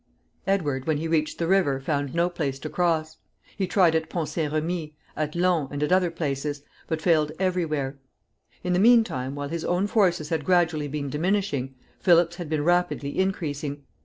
Edward, 0.47 0.87
when 0.87 0.97
he 0.97 1.07
reached 1.07 1.37
the 1.37 1.45
river, 1.45 1.79
found 1.79 2.15
no 2.15 2.27
place 2.27 2.57
to 2.57 2.71
cross. 2.71 3.17
He 3.55 3.67
tried 3.67 3.93
at 3.93 4.09
Pont 4.09 4.29
St. 4.29 4.51
Remi, 4.51 4.95
at 5.15 5.35
Long, 5.35 5.67
and 5.71 5.83
at 5.83 5.91
other 5.91 6.09
places, 6.09 6.63
but 6.87 7.03
failed 7.03 7.31
every 7.39 7.65
where. 7.65 7.99
In 8.63 8.73
the 8.73 8.79
mean 8.79 9.03
time, 9.03 9.35
while 9.35 9.49
his 9.49 9.63
own 9.63 9.85
forces 9.85 10.29
had 10.29 10.43
gradually 10.43 10.87
been 10.87 11.11
diminishing, 11.11 11.75
Philip's 11.99 12.37
had 12.37 12.49
been 12.49 12.63
rapidly 12.63 13.19
increasing. 13.19 13.83